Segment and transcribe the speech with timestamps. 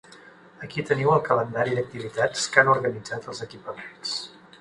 [0.67, 4.17] Aquí teniu el calendari d'activitats que han organitzat els equipaments.